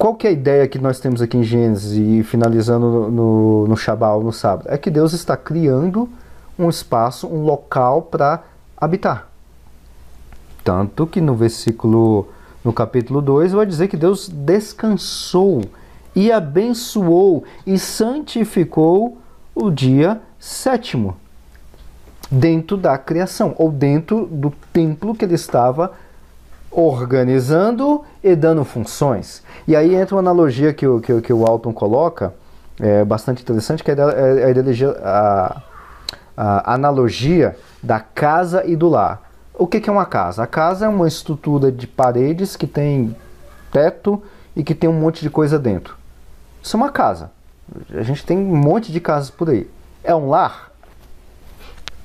[0.00, 3.68] qual que é a ideia que nós temos aqui em Gênesis e finalizando no, no,
[3.68, 4.66] no Shabbat, no sábado?
[4.70, 6.08] É que Deus está criando
[6.58, 8.42] um espaço, um local para
[8.74, 9.28] habitar.
[10.64, 12.28] Tanto que no versículo,
[12.64, 15.60] no capítulo 2, vai dizer que Deus descansou
[16.16, 19.18] e abençoou e santificou
[19.54, 21.14] o dia sétimo
[22.30, 25.92] dentro da criação ou dentro do templo que ele estava
[26.70, 29.42] organizando e dando funções.
[29.66, 32.32] E aí entra uma analogia que o, que, que o Alton coloca,
[32.78, 34.52] é bastante interessante, que é a, é
[35.02, 35.62] a,
[36.36, 39.30] a analogia da casa e do lar.
[39.54, 40.42] O que, que é uma casa?
[40.42, 43.14] A casa é uma estrutura de paredes que tem
[43.70, 44.22] teto
[44.56, 45.96] e que tem um monte de coisa dentro.
[46.62, 47.30] Isso é uma casa.
[47.92, 49.68] A gente tem um monte de casas por aí.
[50.02, 50.70] É um lar?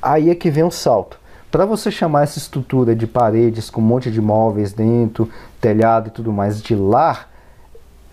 [0.01, 1.17] Aí é que vem o salto.
[1.55, 5.29] Para você chamar essa estrutura de paredes com um monte de móveis dentro,
[5.61, 7.31] telhado e tudo mais de lar,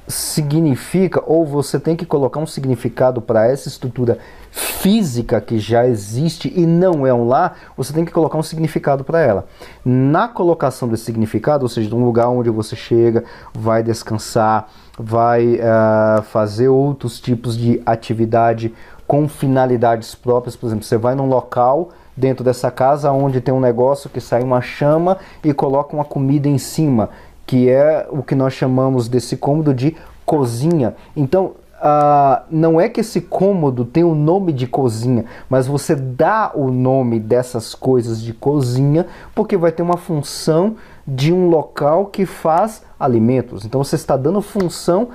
[0.06, 4.18] significa, ou você tem que colocar um significado para essa estrutura
[4.52, 9.02] física que já existe e não é um lar, você tem que colocar um significado
[9.02, 9.48] para ela.
[9.84, 15.56] Na colocação desse significado, ou seja, de um lugar onde você chega, vai descansar, vai
[15.56, 18.72] uh, fazer outros tipos de atividade
[19.04, 23.60] com finalidades próprias, por exemplo, você vai num local dentro dessa casa onde tem um
[23.60, 27.10] negócio que sai uma chama e coloca uma comida em cima
[27.46, 30.94] que é o que nós chamamos desse cômodo de cozinha.
[31.16, 36.52] Então, Uh, não é que esse cômodo tem o nome de cozinha, mas você dá
[36.54, 42.24] o nome dessas coisas de cozinha porque vai ter uma função de um local que
[42.24, 43.64] faz alimentos.
[43.64, 45.08] Então você está dando função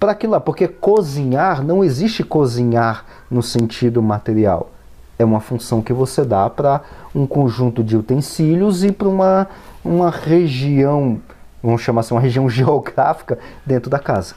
[0.00, 4.70] para aquilo lá, porque cozinhar não existe cozinhar no sentido material.
[5.18, 6.80] É uma função que você dá para
[7.14, 9.48] um conjunto de utensílios e para uma,
[9.84, 11.20] uma região
[11.64, 14.34] vamos chamar assim, uma região geográfica dentro da casa.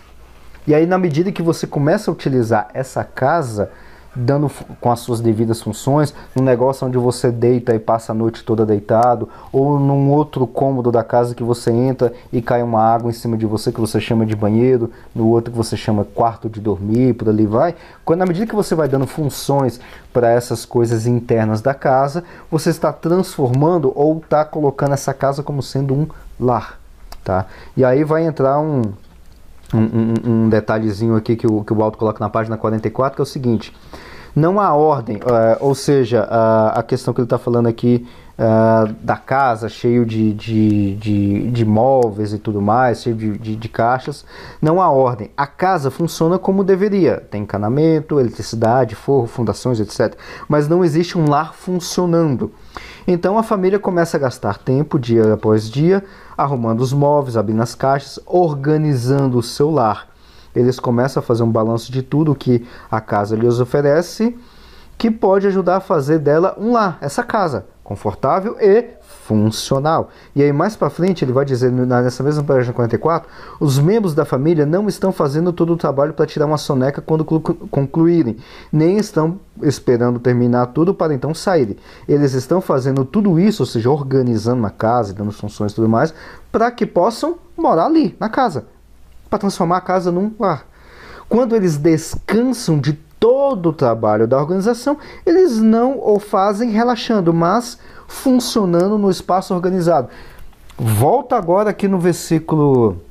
[0.66, 3.70] E aí, na medida que você começa a utilizar essa casa,
[4.18, 4.50] dando
[4.82, 8.66] com as suas devidas funções, num negócio onde você deita e passa a noite toda
[8.66, 13.14] deitado, ou num outro cômodo da casa que você entra e cai uma água em
[13.14, 16.60] cima de você que você chama de banheiro, no outro que você chama quarto de
[16.60, 17.76] dormir, por ali vai.
[18.04, 19.80] Quando na medida que você vai dando funções
[20.12, 25.62] para essas coisas internas da casa, você está transformando ou está colocando essa casa como
[25.62, 26.08] sendo um
[26.40, 26.80] lar.
[27.24, 27.46] Tá?
[27.76, 28.82] E aí vai entrar um,
[29.74, 33.24] um, um, detalhezinho aqui que o, que o Alto coloca na página 44, que é
[33.24, 33.76] o seguinte:
[34.38, 38.94] não há ordem, uh, ou seja, uh, a questão que ele está falando aqui uh,
[39.02, 43.68] da casa, cheio de, de, de, de, móveis e tudo mais, cheio de, de, de,
[43.68, 44.24] caixas,
[44.62, 45.32] não há ordem.
[45.36, 50.16] A casa funciona como deveria: tem encanamento, eletricidade, forro, fundações, etc.
[50.48, 52.52] Mas não existe um lar funcionando.
[53.08, 56.04] Então a família começa a gastar tempo, dia após dia,
[56.38, 60.16] arrumando os móveis, abrindo as caixas, organizando o seu lar.
[60.58, 64.36] Eles começam a fazer um balanço de tudo que a casa lhes oferece,
[64.98, 70.10] que pode ajudar a fazer dela um lar, essa casa, confortável e funcional.
[70.36, 74.26] E aí mais para frente ele vai dizer nessa mesma página 44, os membros da
[74.26, 78.38] família não estão fazendo todo o trabalho para tirar uma soneca quando concluírem,
[78.72, 81.78] nem estão esperando terminar tudo para então saírem.
[82.08, 86.14] Eles estão fazendo tudo isso, ou seja, organizando a casa, dando funções e tudo mais,
[86.52, 88.66] para que possam morar ali na casa,
[89.30, 90.66] para transformar a casa num lar.
[91.30, 97.78] Quando eles descansam de todo o trabalho da organização, eles não o fazem relaxando, mas
[98.08, 100.10] funcionando no espaço organizado.
[100.78, 103.02] Volta agora aqui no versículo.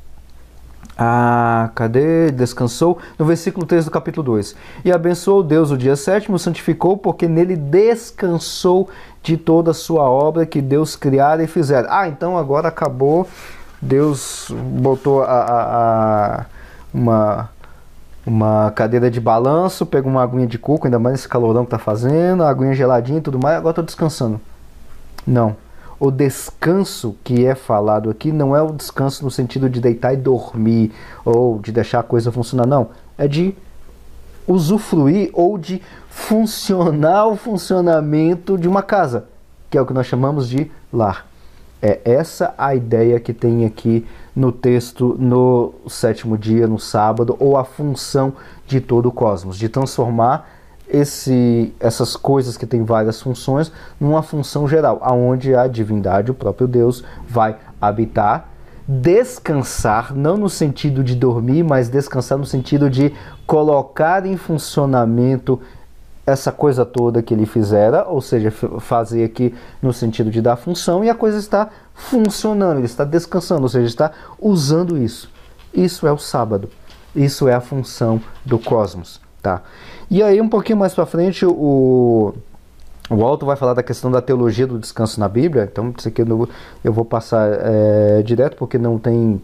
[0.97, 2.31] Ah, cadê?
[2.31, 2.99] Descansou?
[3.19, 4.57] No versículo 3 do capítulo 2.
[4.85, 8.89] E abençoou Deus o dia sétimo, santificou, porque nele descansou
[9.23, 11.89] de toda a sua obra que Deus criara e fizera.
[11.91, 13.29] Ah, então agora acabou.
[13.81, 16.47] Deus botou a, a, a
[16.93, 17.51] uma,
[18.27, 21.79] uma cadeira de balanço, pegou uma aguinha de coco, ainda mais esse calorão que tá
[21.79, 24.41] fazendo, a aguinha geladinha e tudo mais, agora tô descansando.
[25.27, 25.57] Não.
[25.99, 30.17] O descanso que é falado aqui não é o descanso no sentido de deitar e
[30.17, 30.93] dormir
[31.25, 32.91] ou de deixar a coisa funcionar, não.
[33.17, 33.57] É de
[34.47, 39.25] usufruir ou de funcionar o funcionamento de uma casa,
[39.71, 41.27] que é o que nós chamamos de lar.
[41.81, 47.57] É essa a ideia que tem aqui no texto no sétimo dia, no sábado, ou
[47.57, 48.35] a função
[48.67, 50.49] de todo o cosmos, de transformar
[50.89, 56.69] esse, essas coisas que têm várias funções numa função geral, aonde a divindade, o próprio
[56.69, 58.49] Deus, vai habitar,
[58.87, 63.12] descansar, não no sentido de dormir, mas descansar no sentido de
[63.47, 65.61] colocar em funcionamento
[66.27, 71.05] essa coisa toda que ele fizera, ou seja, fazer aqui no sentido de dar função,
[71.05, 74.11] e a coisa está funcionando, ele está descansando, ou seja, está
[74.41, 75.31] usando isso.
[75.73, 76.69] Isso é o sábado.
[77.15, 79.62] Isso é a função do cosmos, tá?
[80.11, 82.35] E aí um pouquinho mais para frente o
[83.09, 86.23] o Alto vai falar da questão da teologia do descanso na Bíblia, então isso aqui
[86.23, 86.49] eu,
[86.83, 89.41] eu vou passar é, direto porque não tem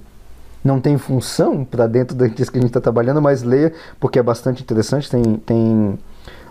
[0.64, 4.22] não tem função para dentro disso que a gente está trabalhando, mas leia porque é
[4.22, 5.98] bastante interessante, tem, tem,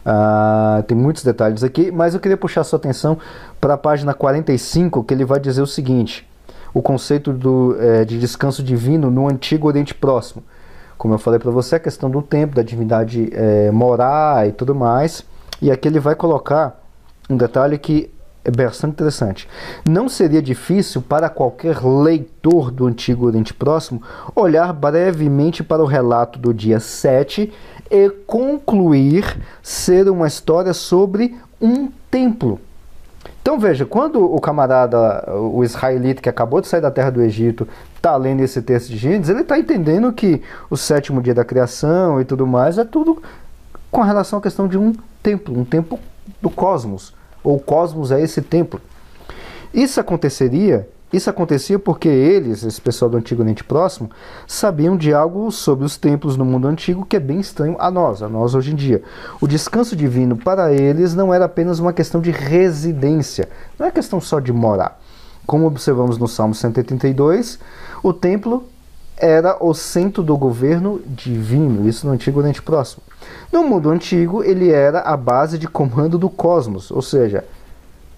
[0.06, 3.18] uh, tem muitos detalhes aqui, mas eu queria puxar sua atenção
[3.60, 6.28] para a página 45, que ele vai dizer o seguinte,
[6.74, 10.44] o conceito do, é, de descanso divino no Antigo Oriente Próximo.
[10.98, 14.74] Como eu falei para você, a questão do tempo, da divindade é, morar e tudo
[14.74, 15.26] mais,
[15.62, 16.80] e aqui ele vai colocar
[17.30, 18.12] um detalhe que
[18.44, 19.48] é bastante interessante.
[19.88, 24.02] Não seria difícil para qualquer leitor do Antigo Oriente Próximo
[24.36, 27.52] olhar brevemente para o relato do dia 7
[27.92, 32.60] e concluir ser uma história sobre um templo.
[33.42, 37.68] Então veja, quando o camarada, o israelita que acabou de sair da terra do Egito,
[37.96, 42.22] está lendo esse texto de Gênesis, ele está entendendo que o sétimo dia da criação
[42.22, 43.22] e tudo mais é tudo
[43.90, 46.00] com relação à questão de um templo, um templo
[46.42, 48.80] do cosmos, ou o cosmos é esse templo.
[49.74, 54.10] Isso aconteceria isso acontecia porque eles, esse pessoal do Antigo Oriente Próximo,
[54.48, 58.22] sabiam de algo sobre os templos no mundo antigo que é bem estranho a nós,
[58.22, 59.04] a nós hoje em dia.
[59.42, 64.22] O descanso divino para eles não era apenas uma questão de residência, não é questão
[64.22, 65.02] só de morar.
[65.46, 67.60] Como observamos no Salmo 182,
[68.02, 68.64] o templo
[69.18, 73.04] era o centro do governo divino, isso no Antigo Oriente Próximo.
[73.52, 77.44] No mundo antigo, ele era a base de comando do cosmos, ou seja,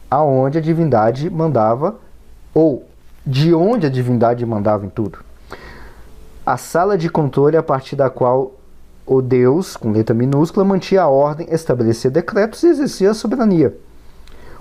[0.10, 1.96] aonde a divindade mandava
[2.54, 2.86] ou
[3.26, 5.20] de onde a divindade mandava em tudo.
[6.46, 8.54] A sala de controle a partir da qual
[9.06, 13.76] o Deus, com letra minúscula, mantinha a ordem, estabelecia decretos e exercia a soberania.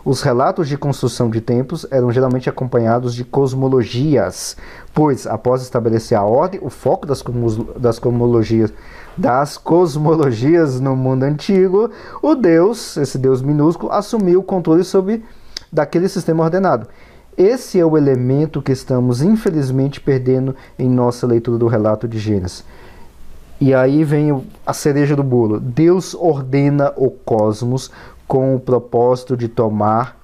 [0.05, 4.57] Os relatos de construção de templos eram geralmente acompanhados de cosmologias,
[4.93, 7.23] pois, após estabelecer a ordem, o foco das,
[7.79, 8.73] das cosmologias,
[9.17, 11.89] das cosmologias no mundo antigo,
[12.21, 15.25] o Deus, esse Deus minúsculo, assumiu o controle sobre
[15.73, 16.89] daquele sistema ordenado.
[17.37, 22.65] Esse é o elemento que estamos infelizmente perdendo em nossa leitura do relato de Gênesis.
[23.61, 25.61] E aí vem a cereja do bolo.
[25.61, 27.91] Deus ordena o cosmos
[28.27, 30.21] com o propósito de tomar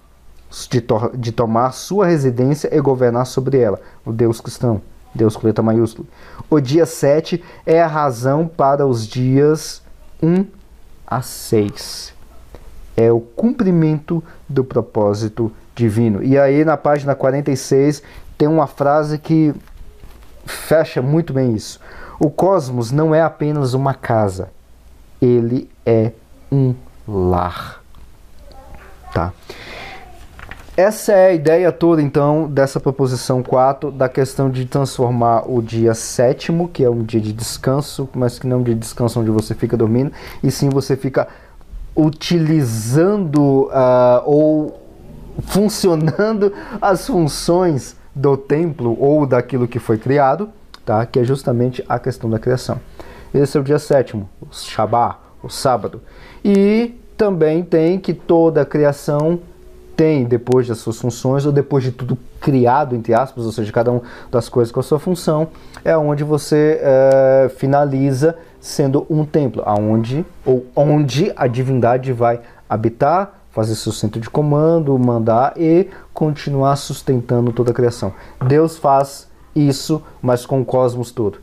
[0.71, 3.81] de, to de tomar sua residência e governar sobre ela.
[4.05, 4.81] O Deus cristão,
[5.14, 6.07] Deus com letra maiúscula.
[6.51, 9.83] O dia 7 é a razão para os dias
[10.23, 10.44] 1
[11.07, 12.12] a 6.
[12.97, 16.23] É o cumprimento do propósito divino.
[16.23, 18.03] E aí na página 46
[18.37, 19.55] tem uma frase que
[20.45, 21.81] fecha muito bem isso.
[22.19, 24.51] O cosmos não é apenas uma casa,
[25.23, 26.12] ele é
[26.51, 26.75] um
[27.07, 27.83] lar.
[29.12, 29.33] Tá?
[30.77, 35.93] Essa é a ideia toda, então, dessa proposição 4, da questão de transformar o dia
[35.93, 39.19] sétimo, que é um dia de descanso, mas que não é um dia de descanso
[39.19, 40.12] onde você fica dormindo,
[40.43, 41.27] e sim você fica
[41.97, 44.88] utilizando uh, ou
[45.42, 50.48] funcionando as funções do templo ou daquilo que foi criado,
[50.85, 51.05] tá?
[51.07, 52.81] que é justamente a questão da criação.
[53.33, 56.01] Esse é o dia sétimo, o Shabá, o sábado.
[56.44, 59.40] E também tem que toda a criação
[59.96, 63.90] tem, depois das suas funções, ou depois de tudo criado, entre aspas, ou seja, cada
[63.90, 65.48] uma das coisas com a sua função,
[65.85, 73.38] é onde você é, finaliza sendo um templo, aonde ou onde a divindade vai habitar,
[73.59, 78.12] fazer seu centro de comando, mandar e continuar sustentando toda a criação.
[78.47, 81.38] Deus faz isso, mas com o cosmos todo.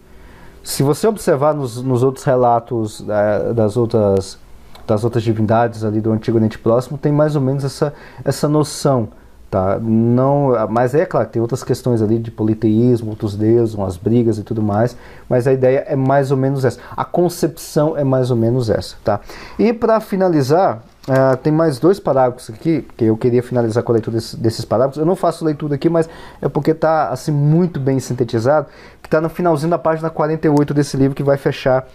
[0.63, 4.39] Se você observar nos, nos outros relatos é, das outras
[4.87, 7.91] das outras divindades ali do Antigo Oriente Próximo, tem mais ou menos essa,
[8.23, 9.09] essa noção.
[9.49, 9.79] Tá?
[9.79, 14.43] Não, mas é claro, tem outras questões ali de politeísmo, outros deuses, umas brigas e
[14.43, 14.95] tudo mais,
[15.27, 16.79] mas a ideia é mais ou menos essa.
[16.95, 18.95] A concepção é mais ou menos essa.
[19.03, 19.19] Tá?
[19.57, 23.93] E para finalizar, Uh, tem mais dois parágrafos aqui, que eu queria finalizar com a
[23.93, 24.97] leitura desse, desses parágrafos.
[24.97, 26.09] Eu não faço leitura aqui, mas
[26.41, 28.67] é porque está assim, muito bem sintetizado,
[29.03, 31.87] que está no finalzinho da página 48 desse livro, que vai fechar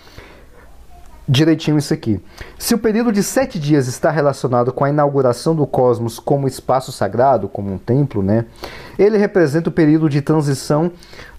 [1.30, 2.20] direitinho isso aqui.
[2.56, 6.92] Se o período de sete dias está relacionado com a inauguração do cosmos como espaço
[6.92, 8.46] sagrado, como um templo, né?
[8.96, 10.90] Ele representa o período de transição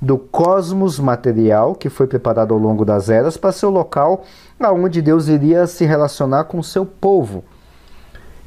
[0.01, 4.23] do cosmos material, que foi preparado ao longo das eras, para ser o local
[4.59, 7.43] aonde Deus iria se relacionar com o seu povo.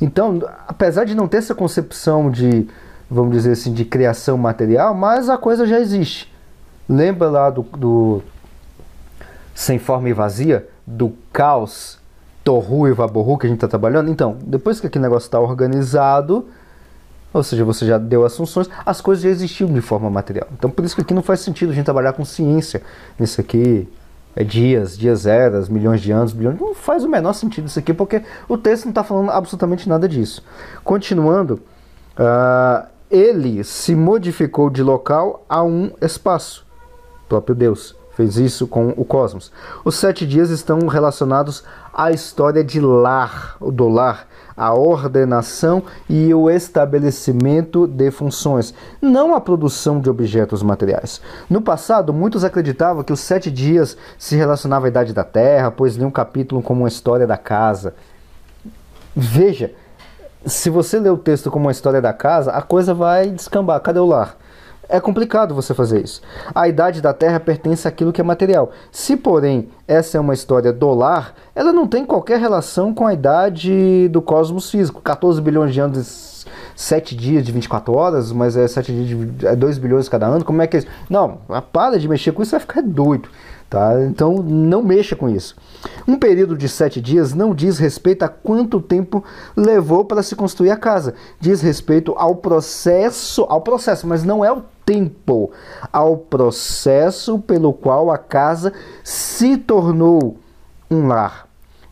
[0.00, 2.66] Então, apesar de não ter essa concepção de,
[3.10, 6.32] vamos dizer assim, de criação material, mas a coisa já existe.
[6.88, 8.22] Lembra lá do, do
[9.54, 10.68] Sem Forma e Vazia?
[10.86, 11.98] do caos
[12.42, 14.10] Torru e Vaborru que a gente está trabalhando.
[14.10, 16.46] Então, depois que aquele negócio está organizado,
[17.32, 20.46] ou seja, você já deu as funções, as coisas já existiam de forma material.
[20.52, 22.82] Então, por isso que aqui não faz sentido a gente trabalhar com ciência.
[23.18, 23.88] Nisso aqui
[24.42, 26.58] dias, dias eras, milhões de anos, bilhões.
[26.58, 30.08] Não faz o menor sentido isso aqui, porque o texto não está falando absolutamente nada
[30.08, 30.42] disso.
[30.82, 31.60] Continuando,
[32.18, 36.66] uh, ele se modificou de local a um espaço,
[37.28, 39.52] próprio Deus fez isso com o cosmos.
[39.84, 46.32] Os sete dias estão relacionados à história de lar, o do lar, a ordenação e
[46.32, 51.20] o estabelecimento de funções, não a produção de objetos materiais.
[51.50, 55.96] No passado, muitos acreditavam que os sete dias se relacionavam à idade da Terra, pois
[55.96, 57.94] liam um capítulo como uma história da casa.
[59.14, 59.72] Veja,
[60.46, 63.80] se você ler o texto como uma história da casa, a coisa vai descambar.
[63.80, 64.36] Cadê o lar?
[64.88, 66.20] É complicado você fazer isso.
[66.54, 68.70] A idade da Terra pertence àquilo que é material.
[68.92, 73.14] Se, porém, essa é uma história do lar, ela não tem qualquer relação com a
[73.14, 75.00] idade do cosmos físico.
[75.00, 79.56] 14 bilhões de anos, 7 dias de 24 horas, mas é 7 dias de é
[79.56, 80.44] 2 bilhões cada ano.
[80.44, 80.88] Como é que é isso?
[81.08, 81.38] Não,
[81.72, 83.28] para de mexer com isso, vai ficar doido.
[83.68, 84.00] Tá?
[84.04, 85.56] Então não mexa com isso.
[86.06, 89.24] Um período de sete dias não diz respeito a quanto tempo
[89.56, 91.14] levou para se construir a casa.
[91.40, 95.50] Diz respeito ao processo, ao processo, mas não é o tempo,
[95.92, 98.72] ao processo pelo qual a casa
[99.02, 100.36] se tornou
[100.90, 101.44] um lar.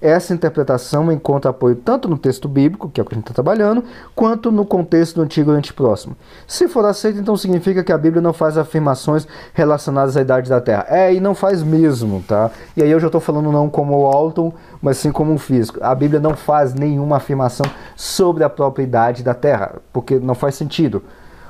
[0.02, 3.34] Essa interpretação encontra apoio tanto no texto bíblico, que é o que a gente está
[3.34, 3.84] trabalhando,
[4.16, 6.16] quanto no contexto do Antigo Oriente Próximo.
[6.44, 10.60] Se for aceito, então significa que a Bíblia não faz afirmações relacionadas à idade da
[10.60, 10.86] Terra.
[10.88, 12.50] É, e não faz mesmo, tá?
[12.76, 15.78] E aí eu já estou falando não como o Alton, mas sim como um físico.
[15.80, 20.56] A Bíblia não faz nenhuma afirmação sobre a própria idade da Terra, porque não faz
[20.56, 21.00] sentido.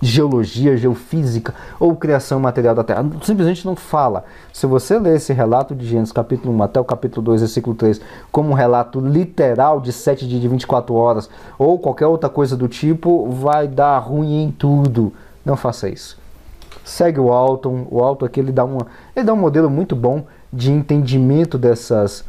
[0.02, 3.06] geologia, geofísica ou criação material da Terra.
[3.24, 4.26] Simplesmente não fala.
[4.54, 8.00] Se você ler esse relato de Gênesis capítulo 1 até o capítulo 2, versículo 3,
[8.32, 12.68] como um relato literal de 7 dias de 24 horas ou qualquer outra coisa do
[12.68, 15.12] tipo, vai dar ruim em tudo.
[15.44, 16.18] Não faça isso.
[16.84, 17.88] Segue o Alton.
[17.90, 20.26] O Alton aqui ele dá, uma, ele dá um modelo muito bom
[20.56, 22.24] de entendimento dessas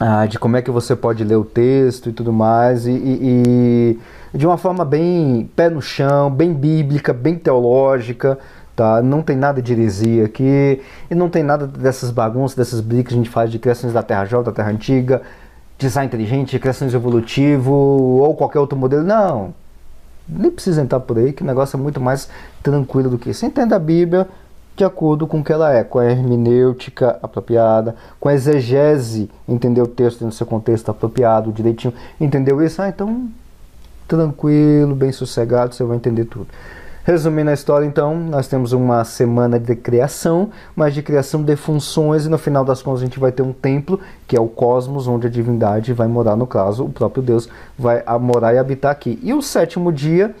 [0.00, 3.98] ah, de como é que você pode ler o texto e tudo mais, e, e,
[4.32, 8.38] e, de uma forma bem pé no chão, bem bíblica, bem teológica,
[8.76, 9.02] tá?
[9.02, 13.14] Não tem nada de heresia aqui, e não tem nada dessas bagunças, dessas brigas que
[13.14, 15.20] a gente faz de criações da Terra Jovem, da Terra Antiga,
[15.76, 19.52] design inteligente, criações evolutivo, ou qualquer outro modelo, não.
[20.28, 22.28] Nem precisa entrar por aí, que o negócio é muito mais
[22.62, 23.44] tranquilo do que isso.
[23.44, 24.28] Entenda a Bíblia,
[24.78, 29.82] de acordo com o que ela é, com a hermenêutica apropriada, com a exegese, entender
[29.82, 31.92] o texto no seu contexto apropriado, direitinho.
[32.20, 32.80] Entendeu isso?
[32.80, 33.28] Ah, então
[34.06, 36.46] tranquilo, bem sossegado, você vai entender tudo.
[37.04, 42.26] Resumindo a história, então, nós temos uma semana de criação, mas de criação de funções,
[42.26, 45.08] e no final das contas a gente vai ter um templo, que é o cosmos,
[45.08, 47.48] onde a divindade vai morar, no caso, o próprio Deus
[47.78, 49.18] vai morar e habitar aqui.
[49.22, 50.34] E o sétimo dia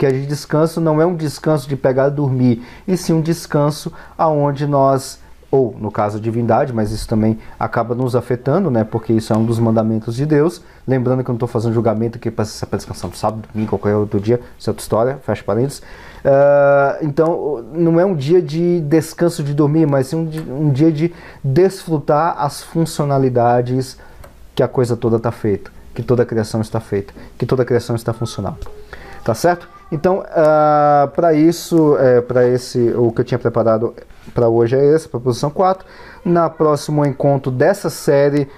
[0.00, 3.20] que é de descanso não é um descanso de pegar e dormir, e sim um
[3.20, 5.18] descanso aonde nós
[5.50, 8.82] ou no caso a divindade, mas isso também acaba nos afetando, né?
[8.82, 10.62] Porque isso é um dos mandamentos de Deus.
[10.88, 14.18] Lembrando que eu não estou fazendo julgamento aqui para descansar no sábado, domingo, qualquer outro
[14.18, 15.80] dia, isso é outra história, fecha parênteses.
[15.80, 20.90] Uh, então, não é um dia de descanso de dormir, mas sim um, um dia
[20.90, 21.12] de
[21.44, 23.98] desfrutar as funcionalidades
[24.54, 27.66] que a coisa toda está feita, que toda a criação está feita, que toda a
[27.66, 28.56] criação está funcional.
[29.22, 29.79] Tá certo?
[29.92, 33.92] Então, uh, ah, para isso, é, para esse, o que eu tinha preparado
[34.32, 35.84] para hoje é esse, proposição 4.
[36.24, 38.48] Na próximo encontro dessa série,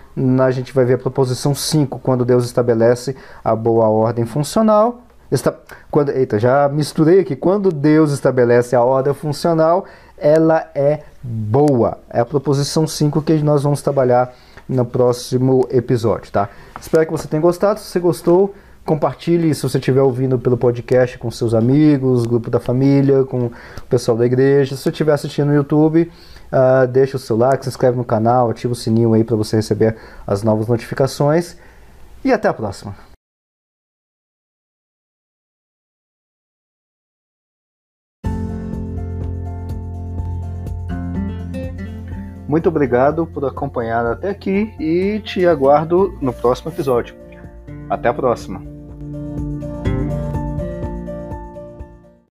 [0.41, 5.01] a gente vai ver a proposição 5, quando Deus estabelece a boa ordem funcional.
[5.31, 5.55] Está,
[5.91, 7.35] quando, eita, já misturei aqui.
[7.35, 9.87] Quando Deus estabelece a ordem funcional,
[10.19, 11.99] ela é boa.
[12.11, 14.35] É a proposição 5 que nós vamos trabalhar
[14.69, 16.51] no próximo episódio, tá?
[16.79, 17.81] Espero que você tenha gostado.
[17.81, 18.55] Se você gostou,
[18.85, 23.53] Compartilhe se você estiver ouvindo pelo podcast com seus amigos, grupo da família, com o
[23.89, 24.75] pessoal da igreja.
[24.75, 26.11] Se você estiver assistindo no YouTube,
[26.53, 29.57] uh, deixa o seu like, se inscreve no canal, ativa o sininho aí para você
[29.57, 31.57] receber as novas notificações.
[32.25, 32.95] E até a próxima!
[42.49, 47.15] Muito obrigado por acompanhar até aqui e te aguardo no próximo episódio.
[47.89, 48.72] Até a próxima!